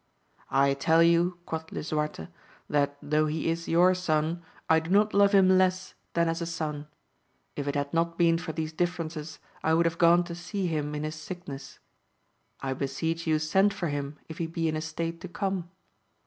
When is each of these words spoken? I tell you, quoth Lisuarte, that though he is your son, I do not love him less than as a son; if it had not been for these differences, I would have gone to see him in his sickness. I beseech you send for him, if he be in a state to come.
I 0.49 0.73
tell 0.73 1.03
you, 1.03 1.37
quoth 1.45 1.69
Lisuarte, 1.71 2.27
that 2.67 2.97
though 3.03 3.27
he 3.27 3.49
is 3.51 3.67
your 3.67 3.93
son, 3.93 4.41
I 4.67 4.79
do 4.79 4.89
not 4.89 5.13
love 5.13 5.31
him 5.33 5.59
less 5.59 5.93
than 6.13 6.27
as 6.27 6.41
a 6.41 6.47
son; 6.47 6.87
if 7.55 7.67
it 7.67 7.75
had 7.75 7.93
not 7.93 8.17
been 8.17 8.39
for 8.39 8.51
these 8.51 8.73
differences, 8.73 9.37
I 9.61 9.75
would 9.75 9.85
have 9.85 9.99
gone 9.99 10.23
to 10.23 10.33
see 10.33 10.65
him 10.65 10.95
in 10.95 11.03
his 11.03 11.13
sickness. 11.13 11.77
I 12.61 12.73
beseech 12.73 13.27
you 13.27 13.37
send 13.37 13.75
for 13.75 13.89
him, 13.89 14.17
if 14.27 14.39
he 14.39 14.47
be 14.47 14.67
in 14.67 14.75
a 14.75 14.81
state 14.81 15.21
to 15.21 15.27
come. 15.27 15.69